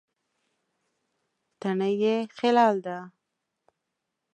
[1.59, 2.97] تڼۍ یې خلال ده.